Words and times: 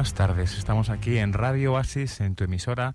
Buenas 0.00 0.14
tardes, 0.14 0.56
estamos 0.56 0.88
aquí 0.88 1.18
en 1.18 1.34
Radio 1.34 1.74
Oasis, 1.74 2.22
en 2.22 2.34
tu 2.34 2.44
emisora, 2.44 2.94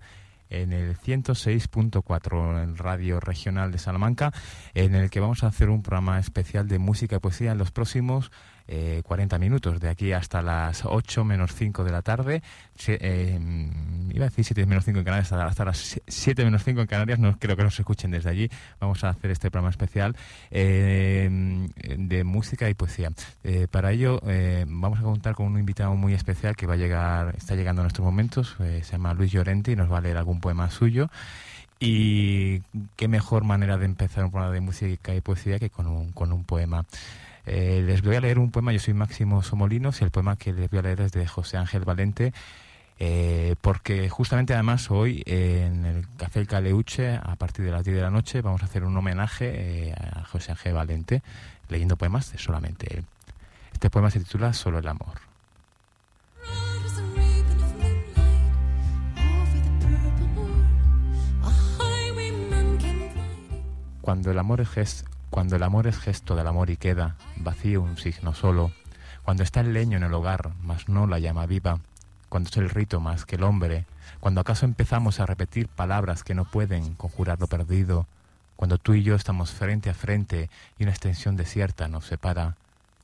en 0.50 0.72
el 0.72 0.98
106.4, 0.98 2.64
en 2.64 2.76
Radio 2.76 3.20
Regional 3.20 3.70
de 3.70 3.78
Salamanca, 3.78 4.32
en 4.74 4.96
el 4.96 5.08
que 5.08 5.20
vamos 5.20 5.44
a 5.44 5.46
hacer 5.46 5.70
un 5.70 5.84
programa 5.84 6.18
especial 6.18 6.66
de 6.66 6.80
música 6.80 7.14
y 7.14 7.18
poesía 7.20 7.52
en 7.52 7.58
los 7.58 7.70
próximos 7.70 8.32
eh, 8.68 9.02
40 9.04 9.38
minutos, 9.38 9.80
de 9.80 9.88
aquí 9.88 10.12
hasta 10.12 10.42
las 10.42 10.84
8 10.84 11.24
menos 11.24 11.54
5 11.54 11.84
de 11.84 11.90
la 11.90 12.02
tarde. 12.02 12.42
Eh, 12.86 13.38
iba 14.12 14.24
a 14.24 14.28
decir 14.28 14.44
7 14.44 14.66
menos 14.66 14.84
5 14.84 14.98
en 14.98 15.04
Canarias, 15.04 15.32
hasta 15.32 15.64
las 15.64 16.00
7 16.06 16.44
menos 16.44 16.64
5 16.64 16.80
en 16.80 16.86
Canarias, 16.86 17.18
no 17.18 17.38
creo 17.38 17.56
que 17.56 17.62
nos 17.62 17.78
escuchen 17.78 18.10
desde 18.10 18.30
allí. 18.30 18.50
Vamos 18.80 19.04
a 19.04 19.10
hacer 19.10 19.30
este 19.30 19.50
programa 19.50 19.70
especial 19.70 20.16
eh, 20.50 21.28
de 21.98 22.24
música 22.24 22.68
y 22.68 22.74
poesía. 22.74 23.10
Eh, 23.44 23.68
para 23.70 23.92
ello 23.92 24.20
vamos 24.66 24.98
a 24.98 25.02
contar 25.02 25.34
con 25.34 25.46
un 25.46 25.58
invitado 25.58 25.94
muy 25.94 26.14
especial 26.14 26.56
que 26.56 26.66
va 26.66 26.74
a 26.74 26.76
llegar, 26.76 27.34
está 27.36 27.54
llegando 27.54 27.82
en 27.82 27.88
estos 27.88 28.04
momentos, 28.04 28.56
se 28.58 28.82
llama 28.82 29.14
Luis 29.14 29.32
Llorente 29.32 29.72
y 29.72 29.76
nos 29.76 29.90
va 29.90 29.98
a 29.98 30.00
leer 30.00 30.16
algún 30.16 30.40
poema 30.40 30.70
suyo. 30.70 31.08
Y 31.78 32.62
qué 32.96 33.06
mejor 33.06 33.44
manera 33.44 33.76
de 33.76 33.84
empezar 33.84 34.24
un 34.24 34.30
programa 34.30 34.52
de 34.52 34.60
música 34.60 35.14
y 35.14 35.20
poesía 35.20 35.58
que 35.58 35.68
con 35.68 35.86
un, 35.86 36.12
con 36.12 36.32
un 36.32 36.44
poema. 36.44 36.86
Eh, 37.46 37.80
les 37.86 38.02
voy 38.02 38.16
a 38.16 38.20
leer 38.20 38.40
un 38.40 38.50
poema, 38.50 38.72
yo 38.72 38.80
soy 38.80 38.92
Máximo 38.92 39.40
Somolinos 39.40 40.00
y 40.00 40.04
el 40.04 40.10
poema 40.10 40.36
que 40.36 40.52
les 40.52 40.68
voy 40.68 40.80
a 40.80 40.82
leer 40.82 41.00
es 41.02 41.12
de 41.12 41.28
José 41.28 41.56
Ángel 41.56 41.84
Valente, 41.84 42.32
eh, 42.98 43.54
porque 43.60 44.08
justamente 44.08 44.52
además 44.52 44.90
hoy 44.90 45.22
en 45.26 45.84
el 45.84 46.08
Café 46.16 46.40
El 46.40 46.48
Caleuche, 46.48 47.14
a 47.14 47.36
partir 47.36 47.64
de 47.64 47.70
las 47.70 47.84
10 47.84 47.96
de 47.96 48.02
la 48.02 48.10
noche, 48.10 48.42
vamos 48.42 48.62
a 48.62 48.64
hacer 48.64 48.82
un 48.82 48.96
homenaje 48.96 49.90
eh, 49.90 49.94
a 49.94 50.24
José 50.24 50.50
Ángel 50.50 50.74
Valente, 50.74 51.22
leyendo 51.68 51.96
poemas 51.96 52.32
de 52.32 52.38
solamente 52.38 52.98
él. 52.98 53.04
Este 53.72 53.90
poema 53.90 54.10
se 54.10 54.18
titula 54.18 54.52
Solo 54.52 54.80
el 54.80 54.88
amor. 54.88 55.20
Cuando 64.00 64.30
el 64.30 64.38
amor 64.38 64.60
es 64.60 65.04
cuando 65.30 65.56
el 65.56 65.62
amor 65.62 65.86
es 65.86 65.98
gesto 65.98 66.34
del 66.36 66.46
amor 66.46 66.70
y 66.70 66.76
queda 66.76 67.16
vacío 67.36 67.82
un 67.82 67.96
signo 67.96 68.34
solo, 68.34 68.72
cuando 69.22 69.42
está 69.42 69.60
el 69.60 69.72
leño 69.72 69.96
en 69.96 70.04
el 70.04 70.14
hogar, 70.14 70.52
mas 70.62 70.88
no 70.88 71.06
la 71.06 71.18
llama 71.18 71.46
viva, 71.46 71.80
cuando 72.28 72.48
es 72.48 72.56
el 72.56 72.70
rito 72.70 73.00
más 73.00 73.24
que 73.24 73.36
el 73.36 73.42
hombre, 73.42 73.84
cuando 74.20 74.40
acaso 74.40 74.64
empezamos 74.64 75.20
a 75.20 75.26
repetir 75.26 75.68
palabras 75.68 76.24
que 76.24 76.34
no 76.34 76.44
pueden 76.44 76.94
conjurar 76.94 77.40
lo 77.40 77.46
perdido, 77.46 78.06
cuando 78.56 78.78
tú 78.78 78.94
y 78.94 79.02
yo 79.02 79.14
estamos 79.14 79.50
frente 79.50 79.90
a 79.90 79.94
frente 79.94 80.48
y 80.78 80.84
una 80.84 80.92
extensión 80.92 81.36
desierta 81.36 81.88
nos 81.88 82.06
separa, 82.06 82.56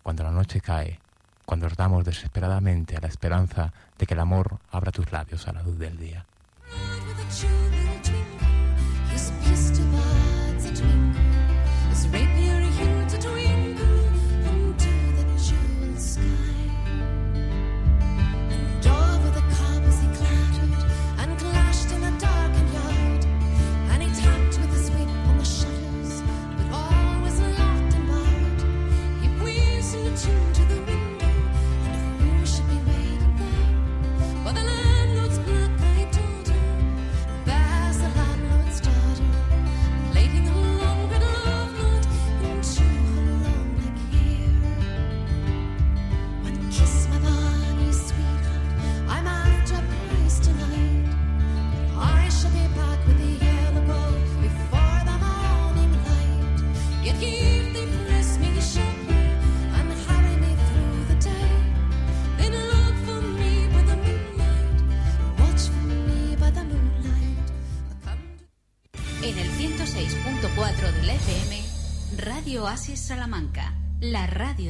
cuando 0.03 0.23
la 0.25 0.31
noche 0.31 0.61
cae, 0.61 0.99
cuando 1.45 1.69
damos 1.69 2.05
desesperadamente 2.05 2.97
a 2.97 3.01
la 3.01 3.09
esperanza 3.09 3.73
de 3.99 4.07
que 4.07 4.15
el 4.15 4.21
amor 4.21 4.59
abra 4.71 4.93
tus 4.93 5.13
labios 5.13 5.47
a 5.49 5.53
la 5.53 5.63
luz 5.63 5.79
del 5.79 5.99
día. 5.99 6.25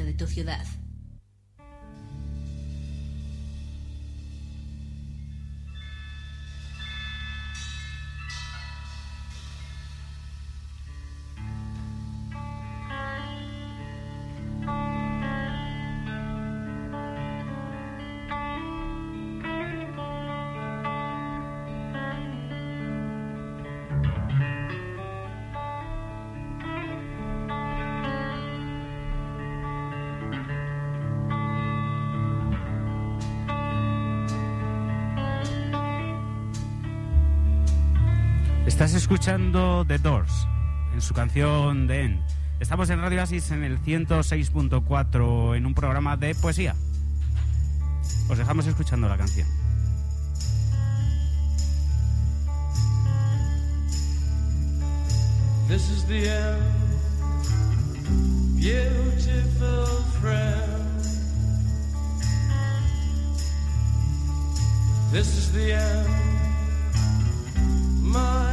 De 0.00 0.14
tu 0.14 0.26
ciudad. 0.26 0.64
Estás 38.82 39.00
escuchando 39.00 39.84
The 39.86 39.98
Doors 39.98 40.48
en 40.92 41.00
su 41.00 41.14
canción 41.14 41.86
The 41.86 42.02
End. 42.02 42.20
Estamos 42.58 42.90
en 42.90 43.00
Radio 43.00 43.22
Asis 43.22 43.52
en 43.52 43.62
el 43.62 43.80
106.4 43.80 45.56
en 45.56 45.66
un 45.66 45.72
programa 45.72 46.16
de 46.16 46.34
poesía. 46.34 46.74
Os 48.28 48.36
dejamos 48.36 48.66
escuchando 48.66 49.08
la 49.08 49.16
canción. 49.16 49.46
This 55.68 55.88
is 55.88 56.04
the 56.08 56.28
end, 56.28 56.60
beautiful 58.56 59.86
friend. 60.20 61.04
This 65.12 65.38
is 65.38 65.52
the 65.52 65.72
end, 65.72 66.08
my 68.02 68.51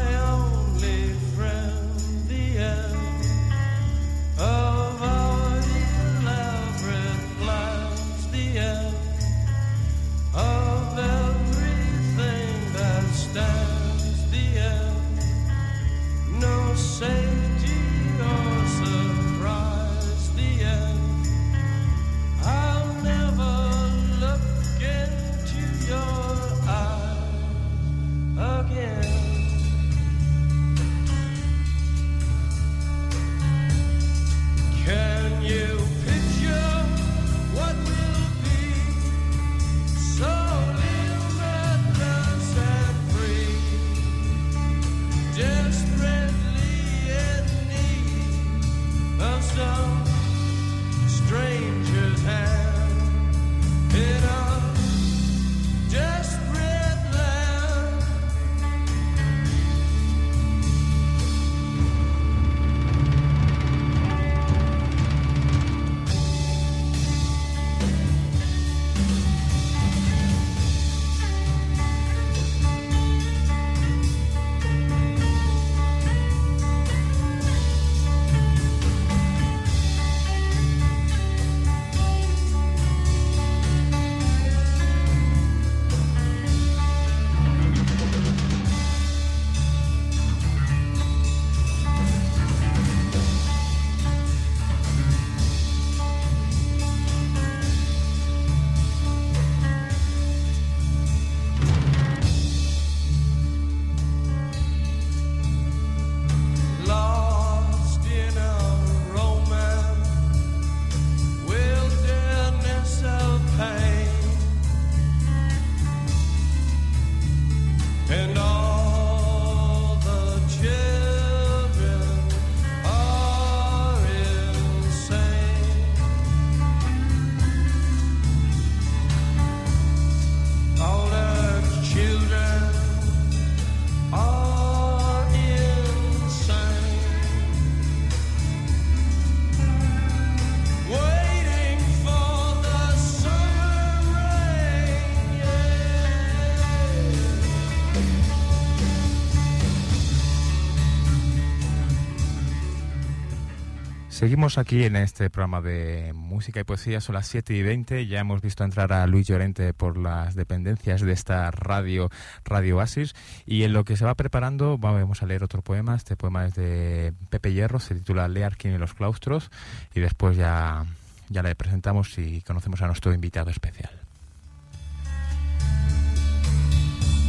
Seguimos 154.20 154.58
aquí 154.58 154.84
en 154.84 154.98
este 154.98 155.30
programa 155.30 155.62
de 155.62 156.12
música 156.14 156.60
y 156.60 156.66
poesía, 156.66 157.00
son 157.00 157.16
las 157.16 157.26
7 157.28 157.54
y 157.54 157.64
20. 157.64 158.06
Ya 158.06 158.20
hemos 158.20 158.42
visto 158.42 158.66
entrar 158.66 158.92
a 158.92 159.08
Luis 159.08 159.26
Llorente 159.26 159.74
por 159.74 159.98
las 159.98 160.36
dependencias 160.36 161.00
de 161.00 161.14
esta 161.14 161.50
radio, 161.52 162.10
Radio 162.44 162.76
Oasis. 162.76 163.16
Y 163.46 163.64
en 163.64 163.72
lo 163.72 163.86
que 163.86 163.96
se 163.96 164.04
va 164.04 164.16
preparando, 164.16 164.78
vamos 164.78 165.24
a 165.24 165.26
leer 165.26 165.42
otro 165.42 165.62
poema. 165.62 165.96
Este 165.96 166.18
poema 166.18 166.46
es 166.46 166.54
de 166.56 167.14
Pepe 167.30 167.54
Hierro, 167.54 167.80
se 167.80 167.96
titula 167.96 168.28
Learkin 168.28 168.74
y 168.74 168.78
los 168.78 168.94
claustros. 168.94 169.52
Y 169.96 170.02
después 170.02 170.36
ya, 170.36 170.86
ya 171.30 171.42
le 171.42 171.56
presentamos 171.56 172.18
y 172.18 172.42
conocemos 172.42 172.82
a 172.82 172.88
nuestro 172.88 173.14
invitado 173.14 173.52
especial. 173.52 173.92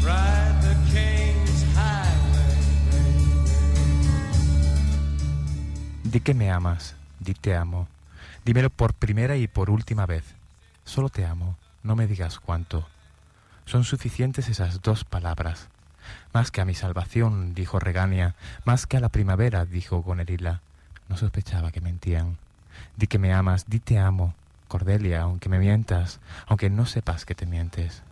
Ride 0.02 0.39
Di 6.10 6.18
que 6.18 6.34
me 6.34 6.50
amas, 6.50 6.96
di 7.20 7.34
te 7.34 7.54
amo. 7.54 7.86
Dímelo 8.44 8.68
por 8.68 8.94
primera 8.94 9.36
y 9.36 9.46
por 9.46 9.70
última 9.70 10.06
vez. 10.06 10.24
Solo 10.84 11.08
te 11.08 11.24
amo, 11.24 11.56
no 11.84 11.94
me 11.94 12.08
digas 12.08 12.40
cuánto. 12.40 12.88
Son 13.64 13.84
suficientes 13.84 14.48
esas 14.48 14.82
dos 14.82 15.04
palabras. 15.04 15.68
Más 16.32 16.50
que 16.50 16.60
a 16.60 16.64
mi 16.64 16.74
salvación, 16.74 17.54
dijo 17.54 17.78
Regania, 17.78 18.34
más 18.64 18.88
que 18.88 18.96
a 18.96 19.00
la 19.00 19.08
primavera, 19.08 19.64
dijo 19.66 20.02
Gonerila. 20.02 20.62
No 21.08 21.16
sospechaba 21.16 21.70
que 21.70 21.80
mentían. 21.80 22.38
Di 22.96 23.06
que 23.06 23.20
me 23.20 23.32
amas, 23.32 23.66
di 23.70 23.78
te 23.78 24.00
amo, 24.00 24.34
Cordelia, 24.66 25.22
aunque 25.22 25.48
me 25.48 25.60
mientas, 25.60 26.18
aunque 26.48 26.70
no 26.70 26.86
sepas 26.86 27.24
que 27.24 27.36
te 27.36 27.46
mientes. 27.46 28.02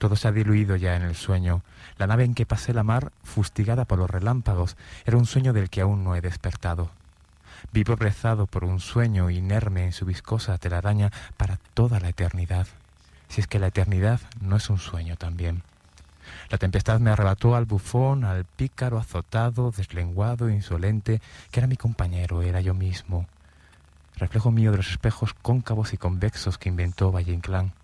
Todo 0.00 0.16
se 0.16 0.28
ha 0.28 0.32
diluido 0.32 0.76
ya 0.76 0.96
en 0.96 1.02
el 1.02 1.14
sueño. 1.14 1.60
La 1.98 2.06
nave 2.06 2.24
en 2.24 2.32
que 2.32 2.46
pasé 2.46 2.72
la 2.72 2.82
mar, 2.82 3.12
fustigada 3.22 3.84
por 3.84 3.98
los 3.98 4.08
relámpagos, 4.08 4.78
era 5.04 5.18
un 5.18 5.26
sueño 5.26 5.52
del 5.52 5.68
que 5.68 5.82
aún 5.82 6.04
no 6.04 6.16
he 6.16 6.22
despertado. 6.22 6.90
Vivo 7.70 7.96
rezado 7.96 8.46
por 8.46 8.64
un 8.64 8.80
sueño 8.80 9.28
inerme 9.28 9.84
en 9.84 9.92
su 9.92 10.06
viscosa 10.06 10.56
telaraña 10.56 11.12
para 11.36 11.58
toda 11.74 12.00
la 12.00 12.08
eternidad, 12.08 12.66
si 13.28 13.42
es 13.42 13.46
que 13.46 13.58
la 13.58 13.66
eternidad 13.66 14.20
no 14.40 14.56
es 14.56 14.70
un 14.70 14.78
sueño 14.78 15.16
también. 15.16 15.64
La 16.48 16.56
tempestad 16.56 16.98
me 16.98 17.10
arrebató 17.10 17.54
al 17.54 17.66
bufón, 17.66 18.24
al 18.24 18.46
pícaro 18.46 18.96
azotado, 18.96 19.70
deslenguado, 19.70 20.48
insolente, 20.48 21.20
que 21.50 21.60
era 21.60 21.66
mi 21.66 21.76
compañero, 21.76 22.40
era 22.40 22.62
yo 22.62 22.72
mismo, 22.72 23.26
reflejo 24.16 24.50
mío 24.50 24.70
de 24.70 24.78
los 24.78 24.92
espejos 24.92 25.34
cóncavos 25.34 25.92
y 25.92 25.98
convexos 25.98 26.56
que 26.56 26.70
inventó 26.70 27.12
Valle 27.12 27.34
Inclán. 27.34 27.74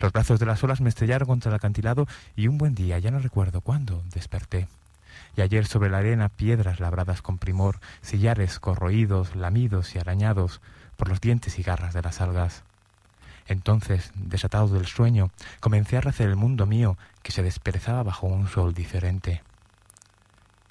Los 0.00 0.12
brazos 0.12 0.40
de 0.40 0.46
las 0.46 0.62
olas 0.64 0.80
me 0.80 0.88
estrellaron 0.88 1.28
contra 1.28 1.50
el 1.50 1.56
acantilado 1.56 2.06
y 2.36 2.48
un 2.48 2.58
buen 2.58 2.74
día, 2.74 2.98
ya 2.98 3.10
no 3.10 3.18
recuerdo 3.18 3.60
cuándo, 3.60 4.02
desperté. 4.14 4.68
Y 5.36 5.40
ayer 5.40 5.66
sobre 5.66 5.90
la 5.90 5.98
arena 5.98 6.28
piedras 6.28 6.80
labradas 6.80 7.22
con 7.22 7.38
primor, 7.38 7.80
sillares 8.00 8.60
corroídos, 8.60 9.36
lamidos 9.36 9.94
y 9.94 9.98
arañados 9.98 10.60
por 10.96 11.08
los 11.08 11.20
dientes 11.20 11.58
y 11.58 11.62
garras 11.62 11.94
de 11.94 12.02
las 12.02 12.20
algas. 12.20 12.64
Entonces, 13.46 14.12
desatado 14.14 14.68
del 14.68 14.86
sueño, 14.86 15.30
comencé 15.60 15.96
a 15.96 16.02
recer 16.02 16.28
el 16.28 16.36
mundo 16.36 16.66
mío 16.66 16.98
que 17.22 17.32
se 17.32 17.42
desperezaba 17.42 18.02
bajo 18.02 18.26
un 18.26 18.46
sol 18.48 18.74
diferente. 18.74 19.42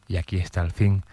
Y 0.07 0.17
aquí 0.17 0.37
está 0.37 0.61
el 0.61 0.71
fin. 0.71 1.03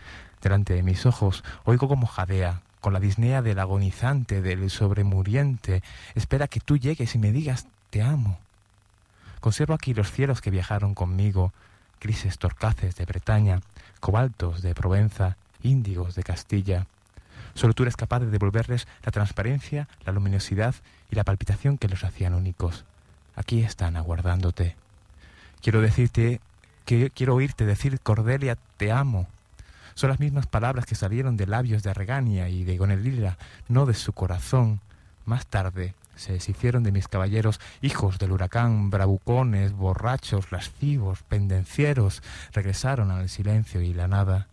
Delante 0.43 0.75
de 0.75 0.83
mis 0.83 1.07
ojos 1.07 1.43
oigo 1.65 1.89
como 1.89 2.07
jadea, 2.07 2.61
con 2.81 2.93
la 2.93 3.01
disnea 3.01 3.41
del 3.41 3.59
agonizante, 3.59 4.43
del 4.43 4.69
sobremuriente. 4.69 5.83
Espera 6.15 6.49
que 6.49 6.61
tú 6.61 6.77
llegues 6.77 7.15
y 7.15 7.19
me 7.19 7.33
digas 7.33 7.67
te 7.95 8.03
amo. 8.03 8.41
Conservo 9.39 9.73
aquí 9.73 9.95
los 9.95 10.11
cielos 10.11 10.41
que 10.41 10.51
viajaron 10.51 10.97
conmigo, 10.97 11.53
grises 12.01 12.39
torcaces 12.39 12.97
de 12.97 13.05
Bretaña, 13.05 13.61
cobaltos 14.01 14.63
de 14.63 14.75
Provenza, 14.75 15.37
índigos 15.63 16.17
de 16.17 16.25
Castilla. 16.25 16.89
Solo 17.55 17.73
tú 17.73 17.85
eres 17.85 17.97
capaz 17.97 18.19
de 18.19 18.31
devolverles 18.31 18.89
la 19.05 19.13
transparencia, 19.13 19.87
la 20.05 20.13
luminosidad 20.13 20.75
y 21.09 21.15
la 21.15 21.23
palpitación 21.23 21.79
que 21.79 21.87
los 21.87 22.03
hacían 22.03 22.35
únicos. 22.35 22.85
Aquí 23.37 23.63
están 23.63 23.97
aguardándote. 23.97 24.75
Quiero 25.63 25.81
decirte 25.81 26.41
que 26.85 27.11
quiero 27.11 27.37
oírte 27.37 27.65
decir 27.65 28.01
Cordelia, 28.01 28.59
te 28.77 28.91
amo. 28.91 29.29
Son 29.95 30.11
las 30.11 30.19
mismas 30.19 30.49
palabras 30.49 30.85
que 30.85 30.97
salieron 30.97 31.37
de 31.37 31.47
labios 31.47 31.85
de 31.85 31.95
Regania 31.95 32.49
y 32.49 32.65
de 32.65 32.77
Gonelila, 32.77 33.39
no 33.69 33.87
de 33.87 33.95
su 33.95 34.13
corazón. 34.13 34.81
Más 35.27 35.47
tarde 35.47 35.95
se 36.17 36.33
deshicieron 36.33 36.83
de 36.83 36.93
mis 36.93 37.09
caballeros, 37.09 37.61
hijos 37.83 38.19
del 38.19 38.33
huracán, 38.33 38.91
bravucones, 38.91 39.73
borrachos, 39.73 40.53
lascivos, 40.53 41.23
pendencieros, 41.23 42.23
regresaron 42.53 43.11
al 43.11 43.29
silencio 43.29 43.81
y 43.81 43.95
la 43.95 44.09
nada. 44.09 44.47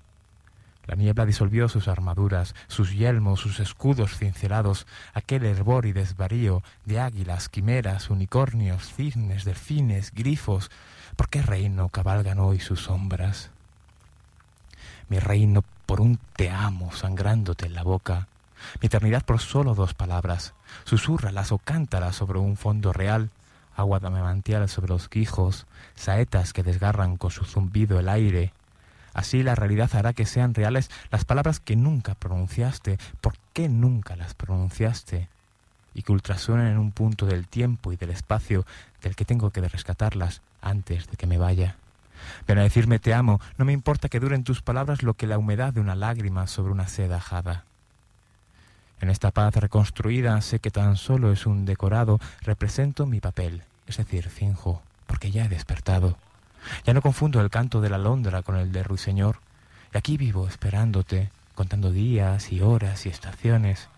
La 0.87 0.95
niebla 0.95 1.25
disolvió 1.25 1.69
sus 1.69 1.87
armaduras, 1.87 2.55
sus 2.67 2.93
yelmos, 2.93 3.39
sus 3.39 3.59
escudos 3.59 4.17
cincelados, 4.17 4.87
aquel 5.13 5.45
hervor 5.45 5.85
y 5.85 5.93
desvarío 5.93 6.63
de 6.85 6.99
águilas, 6.99 7.49
quimeras, 7.49 8.09
unicornios, 8.09 8.93
cisnes, 8.93 9.45
delfines, 9.45 10.11
grifos. 10.13 10.71
¿Por 11.15 11.29
qué 11.29 11.41
reino 11.41 11.89
cabalgan 11.89 12.39
hoy 12.39 12.59
sus 12.59 12.81
sombras? 12.81 13.51
Mi 15.07 15.19
reino 15.19 15.63
por 15.85 16.01
un 16.01 16.19
te 16.35 16.49
amo 16.49 16.91
sangrándote 16.93 17.67
en 17.67 17.73
la 17.73 17.83
boca, 17.83 18.27
mi 18.81 18.87
eternidad 18.87 19.23
por 19.23 19.39
solo 19.39 19.75
dos 19.75 19.93
palabras, 19.93 20.53
susúrralas 20.83 21.51
o 21.51 21.57
cántalas 21.57 22.15
sobre 22.15 22.39
un 22.39 22.57
fondo 22.57 22.93
real, 22.93 23.29
agua 23.75 23.99
de 23.99 24.67
sobre 24.67 24.89
los 24.89 25.09
quijos, 25.09 25.65
saetas 25.95 26.53
que 26.53 26.63
desgarran 26.63 27.17
con 27.17 27.31
su 27.31 27.45
zumbido 27.45 27.99
el 27.99 28.09
aire, 28.09 28.53
Así 29.13 29.43
la 29.43 29.55
realidad 29.55 29.89
hará 29.93 30.13
que 30.13 30.25
sean 30.25 30.53
reales 30.53 30.89
las 31.09 31.25
palabras 31.25 31.59
que 31.59 31.75
nunca 31.75 32.15
pronunciaste, 32.15 32.97
por 33.19 33.33
qué 33.53 33.67
nunca 33.67 34.15
las 34.15 34.33
pronunciaste, 34.33 35.27
y 35.93 36.03
que 36.03 36.11
ultrasuenen 36.11 36.67
en 36.67 36.77
un 36.77 36.91
punto 36.91 37.25
del 37.25 37.47
tiempo 37.47 37.91
y 37.91 37.97
del 37.97 38.11
espacio 38.11 38.65
del 39.01 39.15
que 39.15 39.25
tengo 39.25 39.49
que 39.49 39.61
rescatarlas 39.61 40.41
antes 40.61 41.07
de 41.07 41.17
que 41.17 41.27
me 41.27 41.37
vaya. 41.37 41.75
Ven 42.47 42.59
a 42.59 42.63
decirme 42.63 42.99
te 42.99 43.13
amo, 43.13 43.41
no 43.57 43.65
me 43.65 43.73
importa 43.73 44.07
que 44.07 44.19
duren 44.19 44.43
tus 44.43 44.61
palabras 44.61 45.03
lo 45.03 45.15
que 45.15 45.27
la 45.27 45.37
humedad 45.37 45.73
de 45.73 45.81
una 45.81 45.95
lágrima 45.95 46.47
sobre 46.47 46.71
una 46.71 46.87
seda 46.87 47.17
ajada. 47.17 47.65
En 49.01 49.10
esta 49.10 49.31
paz 49.31 49.55
reconstruida 49.55 50.39
sé 50.41 50.60
que 50.60 50.70
tan 50.70 50.96
solo 50.96 51.31
es 51.31 51.48
un 51.48 51.65
decorado, 51.65 52.20
represento 52.41 53.08
mi 53.08 53.20
papel, 53.20 53.63
es 53.88 53.98
decir, 53.98 54.29
finjo, 54.29 54.84
porque 55.08 55.31
ya 55.31 55.46
he 55.46 55.50
despertado. 55.50 56.20
Ya 56.86 56.93
no 56.93 57.01
confundo 57.01 57.41
el 57.41 57.50
canto 57.50 57.81
de 57.81 57.89
la 57.89 57.96
alondra 57.96 58.43
con 58.43 58.55
el 58.58 58.72
de 58.72 58.84
ruiseñor. 58.84 59.39
Y 59.91 59.98
aquí 59.98 60.17
vivo 60.17 60.48
esperándote, 60.48 61.31
contando 61.55 61.91
días 61.91 62.51
y 62.51 62.62
horas 62.62 63.08
y 63.08 63.10
estaciones. 63.10 63.89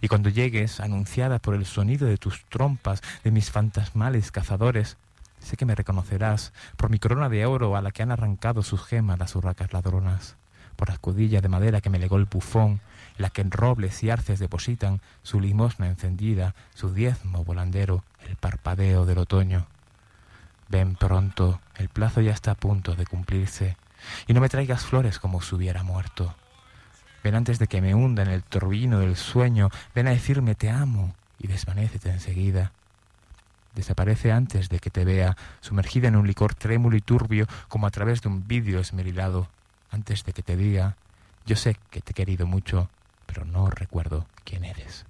Y 0.00 0.08
cuando 0.08 0.28
llegues, 0.28 0.80
anunciada 0.80 1.38
por 1.38 1.54
el 1.54 1.64
sonido 1.64 2.08
de 2.08 2.16
tus 2.16 2.44
trompas, 2.46 3.00
de 3.22 3.30
mis 3.30 3.52
fantasmales 3.52 4.32
cazadores, 4.32 4.96
sé 5.38 5.56
que 5.56 5.66
me 5.66 5.76
reconocerás 5.76 6.52
por 6.76 6.90
mi 6.90 6.98
corona 6.98 7.28
de 7.28 7.46
oro 7.46 7.76
a 7.76 7.80
la 7.80 7.92
que 7.92 8.02
han 8.02 8.10
arrancado 8.10 8.64
sus 8.64 8.84
gemas 8.84 9.20
las 9.20 9.36
urracas 9.36 9.72
ladronas, 9.72 10.34
por 10.74 10.88
la 10.88 10.94
escudilla 10.94 11.40
de 11.40 11.48
madera 11.48 11.80
que 11.80 11.90
me 11.90 12.00
legó 12.00 12.16
el 12.16 12.24
bufón, 12.24 12.80
la 13.18 13.30
que 13.30 13.42
en 13.42 13.50
robles 13.50 14.02
y 14.02 14.10
arces 14.10 14.38
depositan 14.38 15.00
su 15.22 15.40
limosna 15.40 15.88
encendida, 15.88 16.54
su 16.74 16.94
diezmo 16.94 17.44
volandero, 17.44 18.04
el 18.26 18.36
parpadeo 18.36 19.04
del 19.04 19.18
otoño. 19.18 19.66
Ven 20.68 20.94
pronto, 20.94 21.60
el 21.76 21.88
plazo 21.88 22.20
ya 22.20 22.32
está 22.32 22.52
a 22.52 22.54
punto 22.54 22.94
de 22.94 23.06
cumplirse, 23.06 23.76
y 24.26 24.32
no 24.32 24.40
me 24.40 24.48
traigas 24.48 24.84
flores 24.84 25.18
como 25.18 25.42
si 25.42 25.54
hubiera 25.54 25.82
muerto. 25.82 26.34
Ven 27.24 27.34
antes 27.34 27.58
de 27.58 27.66
que 27.66 27.80
me 27.80 27.94
hunda 27.94 28.22
en 28.22 28.28
el 28.28 28.44
torbellino 28.44 29.00
del 29.00 29.16
sueño, 29.16 29.70
ven 29.94 30.06
a 30.06 30.10
decirme 30.10 30.54
te 30.54 30.70
amo, 30.70 31.14
y 31.38 31.48
desvanécete 31.48 32.10
enseguida. 32.10 32.72
Desaparece 33.74 34.32
antes 34.32 34.68
de 34.68 34.78
que 34.78 34.90
te 34.90 35.04
vea, 35.04 35.36
sumergida 35.60 36.08
en 36.08 36.16
un 36.16 36.26
licor 36.26 36.54
trémulo 36.54 36.96
y 36.96 37.00
turbio 37.00 37.46
como 37.68 37.86
a 37.86 37.90
través 37.90 38.22
de 38.22 38.28
un 38.28 38.46
vidrio 38.46 38.80
esmerilado, 38.80 39.48
antes 39.90 40.24
de 40.24 40.32
que 40.32 40.42
te 40.42 40.56
diga, 40.56 40.96
yo 41.46 41.56
sé 41.56 41.76
que 41.90 42.00
te 42.00 42.12
he 42.12 42.14
querido 42.14 42.46
mucho, 42.46 42.90
pero 43.38 43.52
no 43.52 43.70
recuerdo 43.70 44.26
quién 44.44 44.64
eres. 44.64 45.06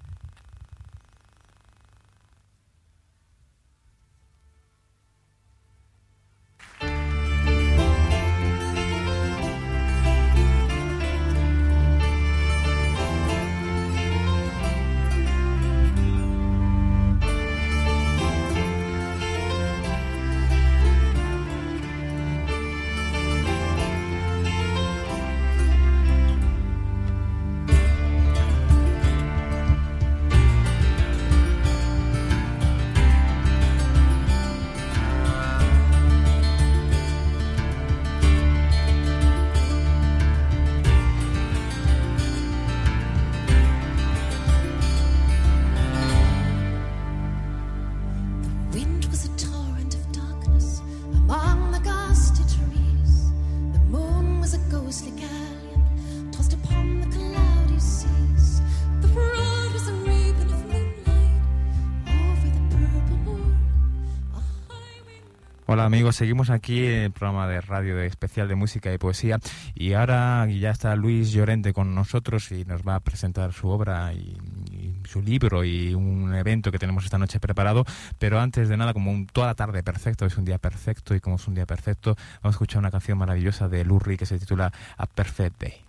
Amigos, 65.89 66.17
seguimos 66.17 66.51
aquí 66.51 66.85
en 66.85 67.01
el 67.01 67.11
programa 67.11 67.47
de 67.47 67.61
radio 67.61 67.95
de 67.95 68.05
especial 68.05 68.47
de 68.47 68.53
música 68.53 68.93
y 68.93 68.99
poesía 68.99 69.39
y 69.73 69.93
ahora 69.93 70.45
ya 70.45 70.69
está 70.69 70.95
Luis 70.95 71.31
Llorente 71.31 71.73
con 71.73 71.95
nosotros 71.95 72.51
y 72.51 72.63
nos 72.63 72.83
va 72.83 72.93
a 72.93 72.99
presentar 72.99 73.53
su 73.53 73.69
obra 73.69 74.13
y, 74.13 74.37
su 75.05 75.23
libro 75.23 75.63
y 75.63 75.95
un 75.95 76.35
evento 76.35 76.71
que 76.71 76.77
tenemos 76.77 77.05
esta 77.05 77.17
noche 77.17 77.39
preparado, 77.39 77.85
pero 78.19 78.39
antes 78.39 78.69
de 78.69 78.77
nada 78.77 78.93
como 78.93 79.09
un, 79.09 79.25
toda 79.25 79.47
la 79.47 79.55
tarde 79.55 79.81
perfecto, 79.81 80.27
es 80.27 80.37
un 80.37 80.45
día 80.45 80.59
perfecto 80.59 81.15
y 81.15 81.19
como 81.19 81.37
es 81.37 81.47
un 81.47 81.55
día 81.55 81.65
perfecto 81.65 82.15
vamos 82.43 82.53
a 82.53 82.57
escuchar 82.57 82.79
una 82.81 82.91
canción 82.91 83.17
maravillosa 83.17 83.67
de 83.67 83.83
Lurri 83.83 84.15
que 84.15 84.27
se 84.27 84.37
titula 84.37 84.71
A 84.95 85.07
Perfect 85.07 85.59
Day. 85.59 85.88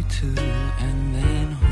Too, 0.00 0.34
and 0.78 1.14
then 1.14 1.71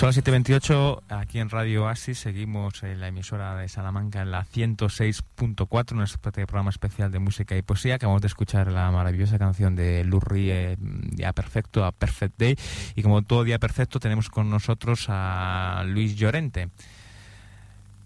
Son 0.00 0.06
las 0.06 0.16
7.28, 0.16 1.02
aquí 1.10 1.40
en 1.40 1.50
Radio 1.50 1.84
Oasis, 1.84 2.20
seguimos 2.20 2.82
en 2.84 3.00
la 3.00 3.08
emisora 3.08 3.54
de 3.56 3.68
Salamanca 3.68 4.22
en 4.22 4.30
la 4.30 4.46
106.4, 4.46 5.92
nuestro 5.92 6.32
programa 6.32 6.70
especial 6.70 7.12
de 7.12 7.18
música 7.18 7.54
y 7.54 7.60
poesía. 7.60 7.96
Acabamos 7.96 8.22
de 8.22 8.28
escuchar 8.28 8.72
la 8.72 8.90
maravillosa 8.90 9.38
canción 9.38 9.76
de 9.76 10.02
Lurri, 10.04 10.50
eh, 10.52 10.76
Día 10.78 11.34
Perfecto, 11.34 11.84
a 11.84 11.92
Perfect 11.92 12.38
Day. 12.38 12.56
Y 12.94 13.02
como 13.02 13.20
todo 13.20 13.44
día 13.44 13.58
perfecto, 13.58 14.00
tenemos 14.00 14.30
con 14.30 14.48
nosotros 14.48 15.04
a 15.10 15.84
Luis 15.86 16.16
Llorente. 16.16 16.70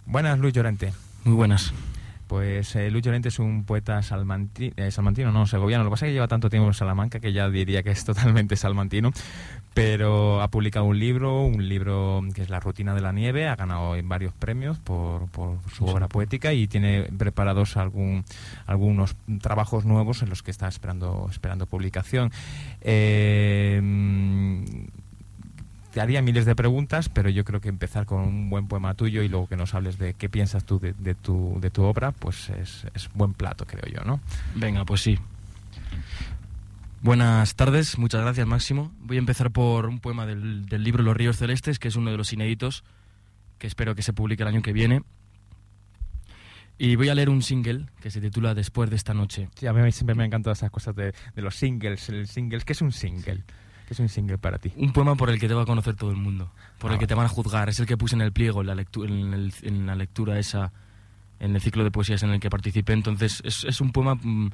Buenas, 0.05 0.37
Luis 0.41 0.53
Llorente. 0.53 0.93
Muy 1.23 1.37
buenas. 1.37 1.73
Pues 2.27 2.75
eh, 2.77 2.91
Luis 2.91 3.05
Llorente 3.05 3.29
es 3.29 3.39
un 3.39 3.65
poeta 3.65 3.99
salmanti- 4.01 4.73
eh, 4.77 4.91
salmantino, 4.91 5.31
no, 5.31 5.47
segoviano. 5.47 5.85
Lo 5.85 5.91
que 5.91 5.95
pasa 5.95 6.07
es 6.07 6.11
que 6.11 6.15
lleva 6.15 6.29
tanto 6.29 6.49
tiempo 6.49 6.67
en 6.69 6.75
Salamanca 6.75 7.21
que 7.21 7.33
ya 7.33 7.49
diría 7.51 7.83
que 7.83 7.91
es 7.91 8.05
totalmente 8.05 8.57
salmantino. 8.57 9.13
Pero 9.75 10.41
ha 10.41 10.49
publicado 10.49 10.85
un 10.85 10.99
libro, 10.99 11.43
un 11.45 11.69
libro 11.69 12.23
que 12.35 12.43
es 12.43 12.49
La 12.49 12.61
rutina 12.61 12.95
de 12.95 13.01
la 13.01 13.13
nieve. 13.13 13.49
Ha 13.49 13.57
ganado 13.57 13.95
varios 14.05 14.33
premios 14.33 14.79
por, 14.79 15.29
por 15.29 15.59
su 15.75 15.85
obra 15.85 16.09
poética 16.09 16.53
y 16.53 16.69
tiene 16.69 17.09
preparados 17.19 17.77
algún, 17.77 18.25
algunos 18.67 19.17
trabajos 19.41 19.85
nuevos 19.85 20.23
en 20.23 20.31
los 20.31 20.43
que 20.43 20.51
está 20.53 20.69
esperando, 20.69 21.29
esperando 21.31 21.67
publicación. 21.67 22.31
Eh, 22.81 23.81
te 25.95 26.01
haría 26.01 26.21
miles 26.23 26.45
de 26.45 26.57
preguntas, 26.57 27.09
pero 27.09 27.31
yo 27.31 27.45
creo 27.45 27.61
que 27.61 27.69
empezar 27.69 28.05
con 28.05 28.19
un 28.19 28.51
buen 28.51 28.67
poema 28.67 28.95
tuyo 28.95 29.23
y 29.23 29.29
luego 29.29 29.47
que 29.47 29.57
nos 29.57 29.75
hables 29.75 29.97
de 29.97 30.15
qué 30.15 30.29
piensas 30.29 30.65
tú 30.65 30.81
de, 30.81 30.93
de 30.93 31.15
tu, 31.15 31.59
de 31.61 31.71
tu 31.71 31.85
obra, 31.85 32.11
pues 32.11 32.51
es, 32.51 32.85
es 32.95 33.09
buen 33.15 33.33
plato, 33.33 33.65
creo 33.65 33.85
yo, 33.87 34.03
¿no? 34.05 34.19
Venga, 34.57 34.85
pues 34.85 35.03
sí. 35.03 35.21
Buenas 37.01 37.55
tardes, 37.55 37.97
muchas 37.97 38.23
gracias 38.23 38.45
Máximo. 38.45 38.93
Voy 39.03 39.19
a 39.19 39.21
empezar 39.21 39.53
por 39.53 39.87
un 39.87 40.01
poema 40.01 40.27
del, 40.27 40.67
del 40.67 40.83
libro 40.83 41.05
Los 41.05 41.17
Ríos 41.17 41.37
Celestes, 41.37 41.79
que 41.79 41.87
es 41.87 41.95
uno 41.95 42.11
de 42.11 42.17
los 42.17 42.33
inéditos, 42.33 42.83
que 43.59 43.69
espero 43.69 43.95
que 43.95 44.03
se 44.03 44.13
publique 44.13 44.43
el 44.43 44.49
año 44.49 44.63
que 44.63 44.73
viene. 44.73 45.05
Y 46.77 46.97
voy 46.97 47.09
a 47.09 47.15
leer 47.15 47.31
un 47.31 47.41
single 47.41 47.87
que 48.01 48.11
se 48.11 48.21
titula 48.21 48.53
Después 48.53 48.91
de 48.91 48.97
esta 48.97 49.15
noche. 49.15 49.49
Sí, 49.55 49.69
a 49.69 49.73
mí 49.73 49.93
siempre 49.93 50.17
me 50.17 50.25
han 50.25 50.27
encantado 50.27 50.55
esas 50.55 50.73
cosas 50.73 50.97
de, 50.97 51.15
de 51.37 51.43
los 51.43 51.55
singles, 51.55 52.09
el 52.09 52.27
singles. 52.27 52.65
¿Qué 52.65 52.73
es 52.73 52.83
un 52.83 52.91
single? 52.91 53.45
¿Qué 53.87 53.95
es 53.95 54.01
un 54.01 54.09
single 54.09 54.39
para 54.39 54.59
ti? 54.59 54.73
Un 54.77 54.93
poema 54.93 55.15
por 55.15 55.29
el 55.31 55.39
que 55.39 55.47
te 55.49 55.55
va 55.55 55.63
a 55.63 55.67
conocer 55.67 55.95
todo 55.95 56.11
el 56.11 56.17
mundo, 56.17 56.51
por 56.79 56.91
Ah, 56.91 56.95
el 56.95 56.99
que 56.99 57.05
vale. 57.05 57.09
te 57.09 57.15
van 57.15 57.27
a 57.27 57.29
juzgar. 57.29 57.69
Es 57.69 57.79
el 57.81 57.87
que 57.87 57.97
puse 57.97 58.15
en 58.15 58.23
el 58.23 58.33
pliego, 58.33 58.61
en 58.63 58.67
la, 58.69 58.75
lectu- 58.75 59.05
en 59.07 59.35
el- 59.35 59.53
en 59.63 59.87
la 59.87 59.95
lectura 59.95 60.39
esa, 60.39 60.73
en 61.41 61.55
el 61.55 61.61
ciclo 61.61 61.85
de 61.85 61.91
poesías 61.91 62.23
en 62.23 62.31
el 62.31 62.41
que 62.41 62.49
participé. 62.51 62.93
Entonces, 62.95 63.43
es, 63.45 63.65
es 63.65 63.81
un 63.81 63.93
poema 63.93 64.15
mm, 64.15 64.51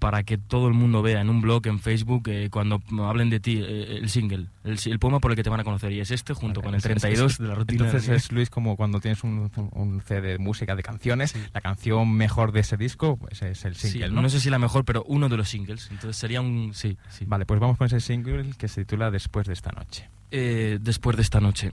para 0.00 0.24
que 0.24 0.38
todo 0.38 0.66
el 0.66 0.74
mundo 0.74 1.02
vea 1.02 1.20
en 1.20 1.30
un 1.30 1.40
blog, 1.42 1.66
en 1.68 1.78
Facebook, 1.78 2.22
eh, 2.28 2.48
cuando 2.50 2.82
hablen 3.06 3.30
de 3.30 3.38
ti, 3.38 3.60
eh, 3.62 3.98
el 3.98 4.08
single, 4.08 4.46
el, 4.64 4.78
el 4.84 4.98
poema 4.98 5.20
por 5.20 5.30
el 5.30 5.36
que 5.36 5.42
te 5.44 5.50
van 5.50 5.60
a 5.60 5.64
conocer. 5.64 5.92
Y 5.92 6.00
es 6.00 6.10
este 6.10 6.34
junto 6.34 6.62
con 6.62 6.70
el 6.74 6.78
Es- 6.78 6.86
es- 6.86 6.88
32 7.02 7.32
es- 7.32 7.38
de 7.38 7.46
la 7.46 7.54
rutina. 7.54 7.84
Entonces 7.84 8.08
de- 8.08 8.16
es, 8.16 8.32
Luis, 8.32 8.50
como 8.50 8.76
cuando 8.76 8.98
tienes 8.98 9.22
un, 9.22 9.50
un 9.72 10.00
CD 10.00 10.22
de 10.32 10.38
música 10.38 10.74
de 10.74 10.82
canciones, 10.82 11.34
la 11.54 11.60
canción 11.60 12.12
mejor 12.12 12.50
de 12.50 12.60
ese 12.60 12.76
disco 12.76 13.16
pues 13.18 13.42
es 13.42 13.64
el 13.64 13.76
Sí, 13.76 13.90
single, 13.90 14.10
no? 14.10 14.22
¿no? 14.22 14.28
sé 14.30 14.40
si 14.40 14.50
la 14.50 14.58
mejor, 14.58 14.84
pero 14.84 15.04
uno 15.04 15.28
de 15.28 15.36
los 15.36 15.48
singles. 15.50 15.88
Entonces 15.90 16.16
sería 16.16 16.40
un... 16.40 16.72
Sí, 16.74 16.96
sí. 17.10 17.26
Vale, 17.28 17.44
pues 17.46 17.60
vamos 17.60 17.76
con 17.76 17.86
ese 17.86 18.00
single 18.00 18.50
que 18.58 18.66
se 18.68 18.84
titula 18.86 19.10
Después 19.10 19.46
de 19.46 19.52
esta 19.52 19.70
noche. 19.70 20.08
Eh, 20.30 20.78
después 20.80 21.16
de 21.16 21.22
esta 21.22 21.40
noche. 21.40 21.72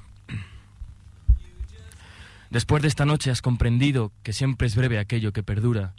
Después 2.49 2.81
de 2.81 2.87
esta 2.87 3.05
noche 3.05 3.29
has 3.31 3.41
comprendido 3.41 4.11
que 4.23 4.31
siempre 4.33 4.67
es 4.67 4.75
breve 4.75 4.99
aquello 4.99 5.33
que 5.33 5.43
perdura, 5.43 5.93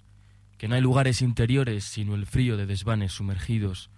que 0.59 0.69
no 0.69 0.75
hay 0.75 0.81
lugares 0.81 1.23
interiores 1.23 1.85
sino 1.85 2.15
el 2.15 2.27
frío 2.27 2.57
de 2.57 2.67
desvanes 2.67 3.13
sumergidos, 3.13 3.91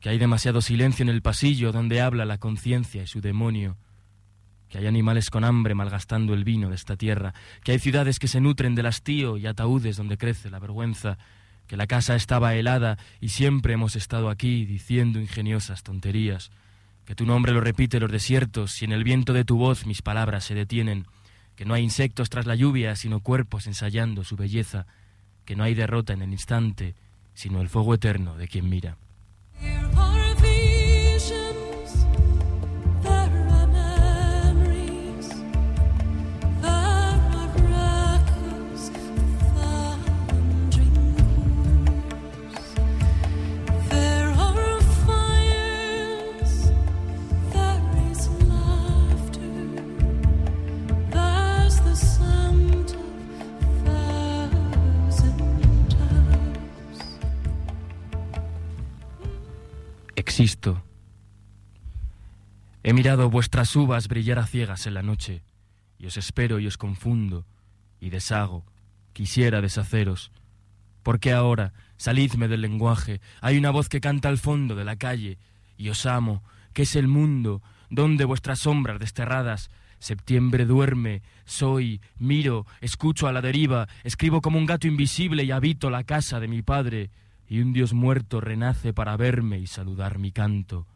que 0.00 0.10
hay 0.10 0.18
demasiado 0.18 0.60
silencio 0.60 1.04
en 1.04 1.08
el 1.08 1.22
pasillo 1.22 1.72
donde 1.72 2.00
habla 2.00 2.24
la 2.24 2.38
conciencia 2.38 3.02
y 3.02 3.06
su 3.06 3.20
demonio, 3.20 3.76
que 4.68 4.78
hay 4.78 4.86
animales 4.86 5.30
con 5.30 5.44
hambre 5.44 5.74
malgastando 5.74 6.34
el 6.34 6.44
vino 6.44 6.68
de 6.68 6.74
esta 6.74 6.96
tierra, 6.96 7.34
que 7.62 7.72
hay 7.72 7.78
ciudades 7.78 8.18
que 8.18 8.28
se 8.28 8.40
nutren 8.40 8.74
del 8.74 8.86
hastío 8.86 9.36
y 9.36 9.46
ataúdes 9.46 9.96
donde 9.96 10.18
crece 10.18 10.50
la 10.50 10.58
vergüenza, 10.58 11.18
que 11.66 11.76
la 11.76 11.86
casa 11.86 12.14
estaba 12.16 12.54
helada 12.54 12.98
y 13.20 13.30
siempre 13.30 13.74
hemos 13.74 13.96
estado 13.96 14.30
aquí 14.30 14.64
diciendo 14.66 15.20
ingeniosas 15.20 15.82
tonterías, 15.82 16.50
que 17.04 17.14
tu 17.14 17.24
nombre 17.24 17.52
lo 17.52 17.60
repite 17.60 18.00
los 18.00 18.10
desiertos 18.10 18.82
y 18.82 18.84
en 18.84 18.92
el 18.92 19.04
viento 19.04 19.32
de 19.32 19.44
tu 19.44 19.56
voz 19.56 19.86
mis 19.86 20.02
palabras 20.02 20.44
se 20.44 20.54
detienen, 20.54 21.06
que 21.56 21.64
no 21.64 21.74
hay 21.74 21.82
insectos 21.82 22.28
tras 22.28 22.46
la 22.46 22.54
lluvia 22.54 22.94
sino 22.96 23.20
cuerpos 23.20 23.66
ensayando 23.66 24.24
su 24.24 24.36
belleza, 24.36 24.86
que 25.48 25.56
no 25.56 25.64
hay 25.64 25.72
derrota 25.72 26.12
en 26.12 26.20
el 26.20 26.30
instante 26.30 26.94
sino 27.32 27.62
el 27.62 27.70
fuego 27.70 27.94
eterno 27.94 28.36
de 28.36 28.48
quien 28.48 28.68
mira. 28.68 28.98
He 62.82 62.92
mirado 62.92 63.28
vuestras 63.28 63.74
uvas 63.76 64.08
brillar 64.08 64.38
a 64.38 64.46
ciegas 64.46 64.86
en 64.86 64.94
la 64.94 65.02
noche, 65.02 65.42
y 65.98 66.06
os 66.06 66.16
espero 66.16 66.58
y 66.58 66.66
os 66.66 66.78
confundo, 66.78 67.44
y 68.00 68.10
deshago, 68.10 68.64
quisiera 69.12 69.60
deshaceros. 69.60 70.30
Porque 71.02 71.32
ahora, 71.32 71.72
salidme 71.96 72.48
del 72.48 72.62
lenguaje, 72.62 73.20
hay 73.40 73.58
una 73.58 73.70
voz 73.70 73.88
que 73.88 74.00
canta 74.00 74.28
al 74.28 74.38
fondo 74.38 74.74
de 74.74 74.84
la 74.84 74.96
calle, 74.96 75.38
y 75.76 75.88
os 75.90 76.06
amo, 76.06 76.42
que 76.72 76.82
es 76.82 76.96
el 76.96 77.08
mundo, 77.08 77.62
donde 77.90 78.24
vuestras 78.24 78.60
sombras 78.60 78.98
desterradas, 78.98 79.70
septiembre 79.98 80.64
duerme, 80.64 81.22
soy, 81.44 82.00
miro, 82.18 82.66
escucho 82.80 83.26
a 83.26 83.32
la 83.32 83.42
deriva, 83.42 83.88
escribo 84.04 84.40
como 84.40 84.58
un 84.58 84.66
gato 84.66 84.86
invisible 84.86 85.44
y 85.44 85.50
habito 85.50 85.90
la 85.90 86.04
casa 86.04 86.40
de 86.40 86.48
mi 86.48 86.62
padre, 86.62 87.10
y 87.48 87.60
un 87.60 87.72
Dios 87.72 87.92
muerto 87.92 88.40
renace 88.40 88.92
para 88.92 89.16
verme 89.16 89.58
y 89.58 89.66
saludar 89.66 90.18
mi 90.18 90.32
canto. 90.32 90.86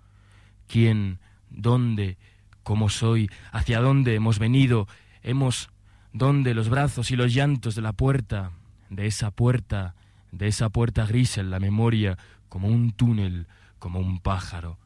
¿Quién? 0.68 1.18
¿Dónde? 1.50 2.18
¿Cómo 2.62 2.88
soy? 2.88 3.30
¿Hacia 3.50 3.80
dónde 3.80 4.14
hemos 4.14 4.38
venido? 4.38 4.86
Hemos... 5.22 5.70
¿Dónde 6.12 6.54
los 6.54 6.68
brazos 6.68 7.10
y 7.10 7.16
los 7.16 7.32
llantos 7.32 7.74
de 7.74 7.80
la 7.80 7.94
puerta? 7.94 8.52
De 8.90 9.06
esa 9.06 9.30
puerta, 9.30 9.94
de 10.30 10.48
esa 10.48 10.68
puerta 10.68 11.06
gris 11.06 11.38
en 11.38 11.50
la 11.50 11.58
memoria, 11.58 12.18
como 12.50 12.68
un 12.68 12.92
túnel, 12.92 13.46
como 13.78 13.98
un 13.98 14.20
pájaro. 14.20 14.78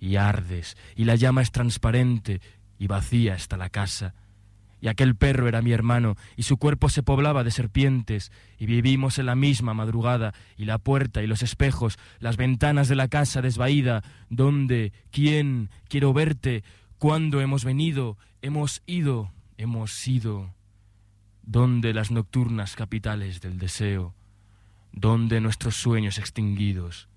Y 0.00 0.16
ardes, 0.16 0.78
y 0.96 1.04
la 1.04 1.16
llama 1.16 1.42
es 1.42 1.52
transparente, 1.52 2.40
y 2.78 2.86
vacía 2.86 3.34
está 3.34 3.58
la 3.58 3.68
casa. 3.68 4.14
Y 4.80 4.88
aquel 4.88 5.16
perro 5.16 5.48
era 5.48 5.62
mi 5.62 5.72
hermano, 5.72 6.16
y 6.36 6.44
su 6.44 6.56
cuerpo 6.56 6.88
se 6.88 7.02
poblaba 7.02 7.44
de 7.44 7.50
serpientes, 7.50 8.30
y 8.58 8.66
vivimos 8.66 9.18
en 9.18 9.26
la 9.26 9.34
misma 9.34 9.74
madrugada, 9.74 10.34
y 10.56 10.64
la 10.66 10.78
puerta 10.78 11.22
y 11.22 11.26
los 11.26 11.42
espejos, 11.42 11.98
las 12.20 12.36
ventanas 12.36 12.88
de 12.88 12.96
la 12.96 13.08
casa 13.08 13.42
desvaída, 13.42 14.02
¿dónde? 14.30 14.92
¿Quién? 15.10 15.70
Quiero 15.88 16.12
verte. 16.12 16.62
¿Cuándo 16.98 17.40
hemos 17.40 17.64
venido? 17.64 18.16
Hemos 18.42 18.82
ido, 18.86 19.32
hemos 19.56 19.92
sido. 19.92 20.54
¿Dónde 21.42 21.94
las 21.94 22.10
nocturnas 22.10 22.76
capitales 22.76 23.40
del 23.40 23.58
deseo? 23.58 24.14
¿Dónde 24.92 25.40
nuestros 25.40 25.76
sueños 25.76 26.18
extinguidos? 26.18 27.07